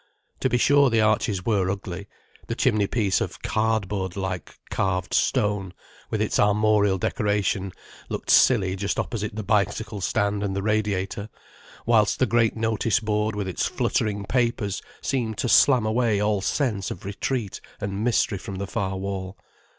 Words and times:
To 0.39 0.49
be 0.49 0.57
sure 0.57 0.89
the 0.89 0.99
arches 1.01 1.45
were 1.45 1.69
ugly, 1.69 2.07
the 2.47 2.55
chimney 2.55 2.87
piece 2.87 3.21
of 3.21 3.43
cardboard 3.43 4.17
like 4.17 4.57
carved 4.71 5.13
stone, 5.13 5.75
with 6.09 6.23
its 6.23 6.39
armorial 6.39 6.97
decoration, 6.97 7.71
looked 8.09 8.31
silly 8.31 8.75
just 8.75 8.97
opposite 8.97 9.35
the 9.35 9.43
bicycle 9.43 10.01
stand 10.01 10.41
and 10.41 10.55
the 10.55 10.63
radiator, 10.63 11.29
whilst 11.85 12.17
the 12.17 12.25
great 12.25 12.55
notice 12.55 12.99
board 12.99 13.35
with 13.35 13.47
its 13.47 13.67
fluttering 13.67 14.25
papers 14.25 14.81
seemed 15.03 15.37
to 15.37 15.47
slam 15.47 15.85
away 15.85 16.19
all 16.19 16.41
sense 16.41 16.89
of 16.89 17.05
retreat 17.05 17.61
and 17.79 18.03
mystery 18.03 18.39
from 18.39 18.55
the 18.55 18.65
far 18.65 18.97
wall. 18.97 19.37